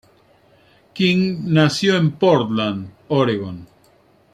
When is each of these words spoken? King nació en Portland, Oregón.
King 0.95 1.43
nació 1.53 1.95
en 1.95 2.13
Portland, 2.13 2.89
Oregón. 3.09 3.67